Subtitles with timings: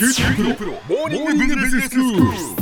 [0.00, 2.59] 九州大学モーニングビジネススクール。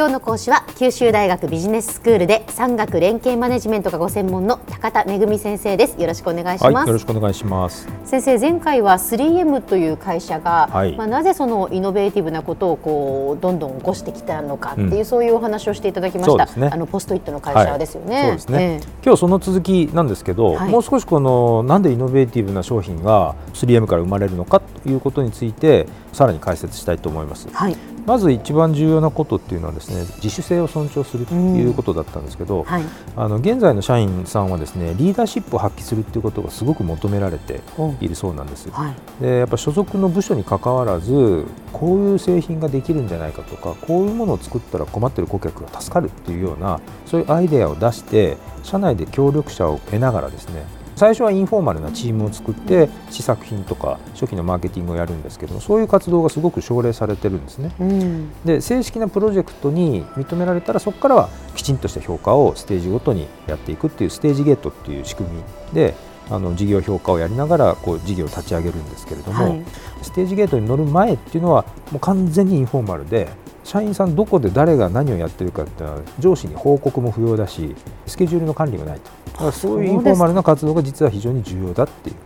[0.00, 6.00] 今日の講師は九州大学ビジネススクールで産学連携マネジメントがご専門の高田恵先生です。
[6.00, 7.86] よろしくお願いします、はい、よろしくお願いします。
[8.06, 32.64] 先生前回は 3M という会社が、はい、まあなぜそのイノベーティブなことをこうどんどん起こしてきたのかっていう、うん、そういうお話をしていただきました、ね、あのポストイットの会社ですよね、はい、そうですね、えー、今日その続きなんですけど、もう少しこのなんでイノベーティブな商品が 3M から生まれるのかということについてさらに解説したいと思います、はいまず一番重要なことっていうのはですね自主性を尊重するということだったんですけど、うん。
[32.64, 32.84] はい、
[33.16, 37.60] あの現在の社員さんはですねリーダーシップを発揮するっていうことがすごく求められて
[38.00, 38.70] いるそうなんです。
[38.70, 50.64] はい、でやっぱ所属の部署にかかわらずこういう製品ができるんじゃないかとかこういうものを作ったら困ってる顧客が助かるっていうようなそういうアイデアを出して社内で協力者を得ながらですね
[51.00, 57.74] 最初はインフォーマルなチームを作って試作品とか初期のマーケティングをやるんですけどもそういう活動がすごく奨励されてるんですね。
[57.80, 65.42] うん、で正式なプロジェクトに認められたらそこからはきちんとした評価をステージごとにやっていくっていうステージゲートっていう仕組み
[65.72, 65.94] で
[66.30, 69.64] あの事業評価をやりながらこう事業を立ち上げるんですけれども、はい、
[70.02, 73.28] ステージゲートに乗る前っていうのはもう完全にインフォーマルで
[73.64, 77.74] 社員さんどこで誰が何をやってるかっていうのは上司に報告も不要だし
[78.06, 82.16] スケジュールの管理もないとからそういうインフォーマルな活動が実は非常に重要だっていう。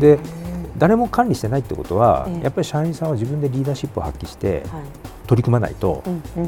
[0.00, 0.18] で
[0.78, 4.64] 誰も管理してないってことは、やっぱり社員さんは自分でリーダーシップを発揮して、
[5.26, 6.02] 取り組まないと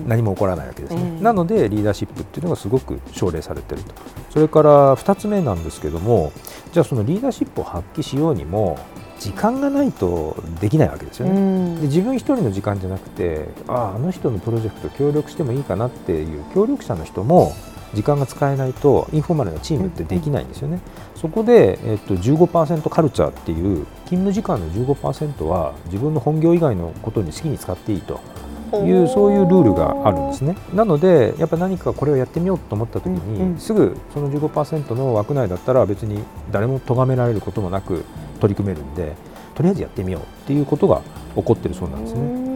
[0.07, 3.95] 何も起こらないわけですね、なのでリーダーシップっていうのがすごく奨励されてると。
[4.31, 6.33] それから2つ目なんですけども
[6.73, 8.79] じゃあそのリーダーシップを発揮しようにも
[9.19, 17.53] 時間がないとできないわけですよね、で自分一人の時間じゃなくてあああの人のプロジェクト協力してもいいかなっていう協力者の人も
[17.95, 20.81] 時間が使えないとインフォーマルなチームってできないんですよね。
[21.15, 28.21] そこで、えっと、15%カルチャーっていう勤務時間の15%は自分の本業以外のことに好きに使っていいと
[28.73, 30.57] いうそういうルールがあるんですね。
[30.73, 36.23] なのでやっぱ何かこれをやってみようと思った時に、すぐその15%の枠内だったら別に
[36.53, 38.05] 誰も咎められることもなく
[38.41, 39.15] 取り組めるんで
[39.55, 41.03] とりあえずやってみようっていうことが
[41.37, 42.50] 起こってるそうなんですね。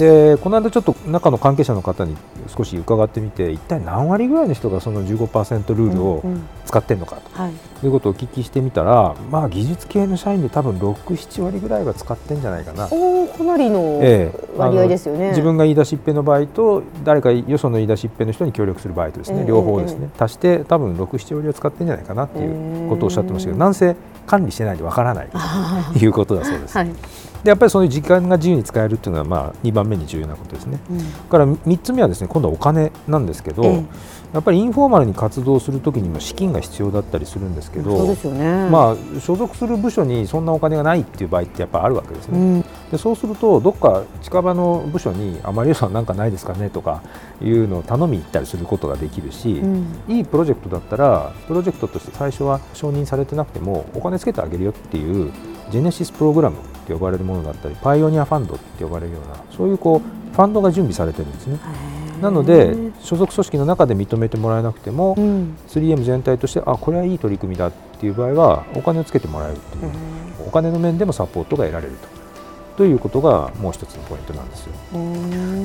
[0.00, 2.16] でこの間ちょっと中の関係者の方に
[2.48, 6.24] 少し伺ってみて一体何割ぐらいの人がその15%ルールを
[6.64, 7.88] 使ってるのかとい。
[7.88, 12.88] うことをお聞きしてみたら、まあ、技術系の社員で多分67割ぐらいは使ってんじゃないかな。
[12.90, 14.00] おかなりの
[14.56, 23.96] 割合ですよね、ええ、自分が言い出しっぺの場合と誰かよその言い出しっぺの人に協力する場合とですね、え、両方ですね、足して多分67割は使ってんじゃないかなっていうことをおっしゃってましたけど、なんせ
[24.26, 25.28] 管理してないでわからない
[25.92, 26.76] ということだそうです。
[26.78, 30.78] はいでやっぱりそういう時間が自由に使えるっていうのはまあ2番目に重要なことですね。
[30.90, 33.84] うん、から3つ目はですね今度はお金なんですけど、え
[34.32, 47.02] やっぱりインフォーマルに活動するときにも資金が必要だったりするんですけど、ね、まあ、所属する部署にそんなお金がないっていう場合ってやっぱあるわけですね、うん、でそうするとどっか近場の部署にあまり予算なんかないですかねとか
[47.42, 55.32] いうのを頼みに行ったりすることができるし、うん、いいプロジェクトだったらプロジェクトとして最初は承認されてなくてもお金つけてあげるよっていう
[55.70, 61.58] ジェネシスプログラムって呼ばれるものだったりパイオニアファンドって呼ばれるようなそういうこうファンドが準備されてるんですね。
[62.20, 69.92] なので所属組織の中で認めてもらえなくても、うん、3M 全体としてあこれはいい取り組みだっていう場合はお金をつけてもらえるという、
[70.46, 72.20] お金の面でもサポートが得られると。
[72.76, 74.72] ということがもう一つのポイントなんですよ。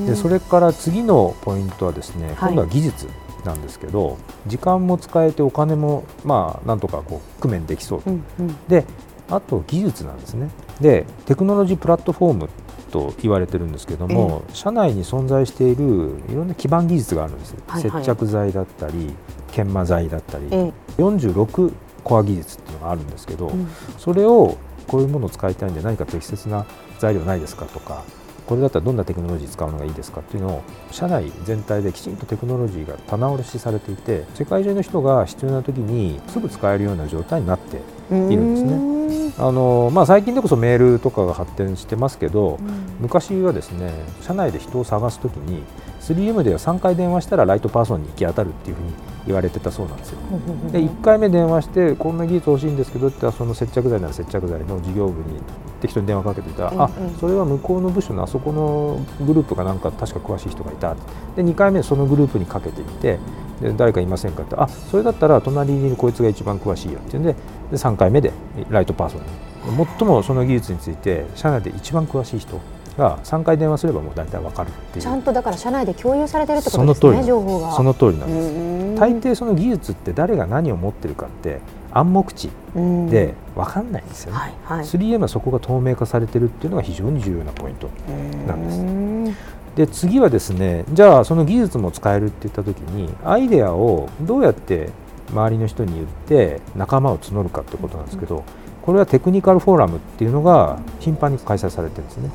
[0.08, 3.08] でそれから次のポイントはですね、今度は技術
[3.46, 4.18] なんですけど、
[4.48, 8.86] 時間も使えてお金もまあなんとかこう工面できそうと、うんうん、で
[9.30, 10.50] あと技術なんですね。
[10.80, 12.50] でテクノロジープラットフォーム
[12.92, 19.14] と言われてるんですけども、えー、社内に存在しているいろんな基盤技術があるんです、はいはい、接着剤だったり
[19.52, 26.66] 研磨剤だったり、えー、46コア技術っていうのがあるんですけど、うん、それをこういうものを使いたいんで何か適切な
[27.00, 28.04] 材料ないですかとか
[28.46, 37.80] これだったらどんなテクノロジー使うのがいいですかっていうのを社内全体できちんとテクノロジーが棚卸しされていて世界中の人が必要な時にすぐ使えるような状態になってい
[38.12, 38.96] るんですね。
[39.38, 42.58] あのまあ、最近でこそメールとかが発展してますけど、
[43.00, 45.62] 昔はですね社内で人を探す時に
[46.14, 48.94] 3M では3回電話したら right person に行き当たるっていうふうに
[49.26, 50.18] 言われてたそうなんですよ。
[50.72, 55.40] で1回目電話してこんな技術欲しいんですけどってその接着剤なら接着剤の事業部に
[55.82, 60.96] 適当に電話かけていたら、うんうん、あそれは向こうの部署のあそこのグループかなんか確か詳しい人がいた
[61.36, 63.18] で2回目そのグループにかけてみて
[63.62, 67.38] で誰かいませんかってあそれだったら隣にいるこいつが一番詳しいよっていうんでで
[67.78, 68.32] 3回目で
[68.70, 69.26] right person に。
[69.66, 72.62] 最もその技術について社内で一番詳しい人
[72.98, 75.04] が3回電話すればもう大体分かるっていう。
[75.04, 77.74] ちゃんとだから社内で共有されてるってことですね情報が。
[77.74, 79.00] その通りなんです。
[79.00, 81.60] 大抵その技術って誰が何を持ってるかって
[81.92, 87.90] 暗黙知で分かんないんですよね、はいはい、3M はそこが透明化されてるっていうのが非常に重要なポイント
[88.48, 89.38] なんです。
[89.76, 94.90] で次はですねじゃあその技術も使えるって言った時にアイデアをどうやって
[95.30, 98.46] 周りの人に言って仲間を募るかってことなんですけど、
[98.86, 102.30] これはテクニカルフォーラムっていうのが頻繁に開催されてるんですね。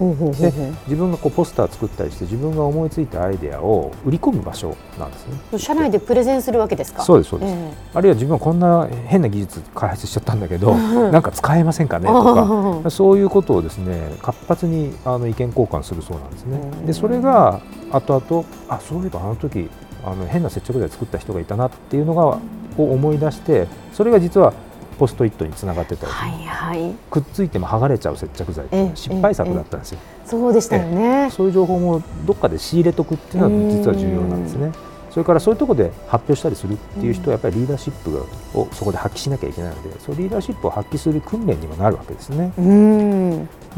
[0.51, 5.59] で自分がこうポスター作ったりして自分が思いついたアイデアを売り込む場所なんですね。
[5.59, 7.03] 社内でプレゼンするわけですか？
[7.03, 7.53] そうですそうです。
[7.53, 10.75] えー、あるいは自分はこんな変な技術開発しちゃったんだけど、
[11.13, 12.09] なんか使えませんかね？
[12.09, 16.59] とか、そういうことをですね活発にあの意見交換するそうなんですね。
[16.87, 17.61] でそれが
[17.93, 19.71] 後々あそういえばあの時
[20.05, 22.39] あの変な接着剤作った人がいたなっていうのが
[22.79, 24.53] を思い出してそれが実は
[25.01, 29.99] ポストイットにつながってたり、はいはい、くっついても剥がれちゃう接着剤失敗作だったんですよ。
[30.27, 31.31] そうでしたよね。
[31.31, 34.73] そういう情報もどっかで仕入れとくっていうのは実は重要なんですね。
[35.11, 42.53] それからそういうところで発表したりするっていう人はやっぱりリーダーシップをそこで発揮しなきゃいけないのでそのリーダーシップを発揮する訓練にもなるわけですね。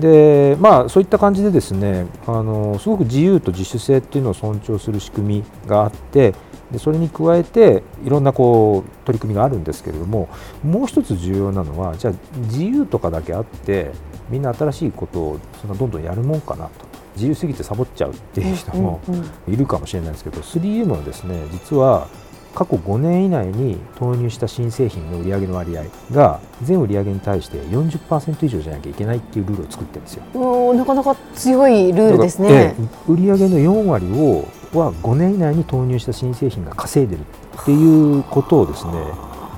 [0.00, 6.34] でまあそういった感じでですねあのすごく自由と自主性っていうのを尊重する仕組みがあって
[6.72, 10.28] でそれに加えていろんなこう取り組みがあるんですけれども
[10.64, 13.92] もう一つ重要なのはじゃあ自由とかだけあって
[14.30, 19.00] みんな新しいことをそのどんどんやるもんかなと自由すぎてサボっちゃうっていう人も
[19.46, 22.08] いるかもしれないですけど 3M はですね実は
[22.54, 30.22] 過去5年以内に投入した新製品の売上の割合が全売上に対して40%以上じゃなきゃいけないっていうルールを作ってるんですよ。
[30.34, 32.74] おなかなか強いルールですね。
[33.08, 38.92] 売上の4割をは5年以内に投入した新製品が稼いでるっていうことをですね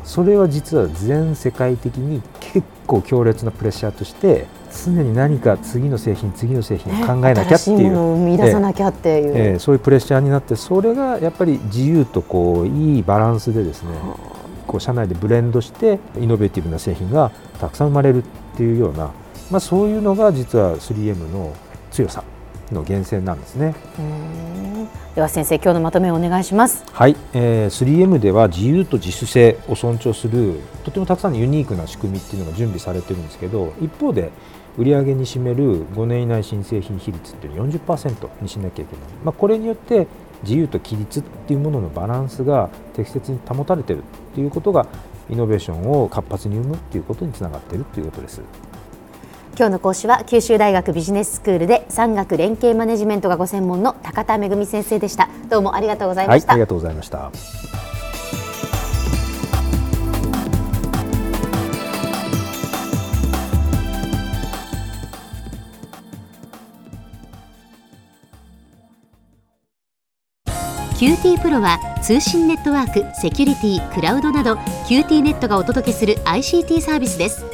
[0.05, 4.47] それは実は全世界的に結構強烈なプレッシャーとして
[4.85, 13.91] 常に何か次の製品次の製品を考えなきゃっていう、生み出さなきゃっていう、えー、そういうプレッシャーになってそれがやっぱり自由とこういいバランスでですね
[14.67, 17.31] こう社内でブレンドしてイノベーティブな製品が
[17.61, 18.27] たくさん生まれるっ
[18.57, 19.13] ていうような、
[19.51, 21.55] まあ、そういうのが実は 3M の
[21.91, 22.25] 強さ
[22.73, 23.75] の源泉なんですね。
[25.15, 26.85] では先生今日のまとめをお願いします。
[26.93, 34.33] はい、えー、3M では自由と自主性を尊重するとてもたくさんのユニークな仕組みっていうのが準備されてるんですけど一方で
[34.77, 40.09] 売上に占める5年以内新製品比率っていうのは40%にしなきゃいけない、まあ、これによって
[40.43, 44.03] 自由と規律っていうもののバランスが適切に保たれてるっ
[44.35, 44.89] ていうことが
[45.31, 48.41] イノベーションを活発に生むっていうことにつながっているということです。
[49.57, 55.29] 今日の講師は九州大学ビジネススクールで産学連携マネジメントがご専門の高田恵先生でした。
[55.49, 57.31] どうもありがとうございました、はい、ありがとうございました。
[70.99, 74.55] QT プロは通信ネットワーク、セキュリティ、クラウドなど
[74.89, 77.54] QT ネットがお届けする ICT サービスです